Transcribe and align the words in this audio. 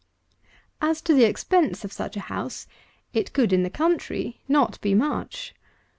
251. 0.79 0.89
As 0.89 1.01
to 1.03 1.13
the 1.13 1.25
expense 1.29 1.85
of 1.85 1.93
such 1.93 2.17
a 2.17 2.21
house, 2.21 2.65
it 3.13 3.33
could, 3.33 3.53
in 3.53 3.61
the 3.61 3.69
country, 3.69 4.41
not 4.47 4.81
be 4.81 4.95
much. 4.95 5.53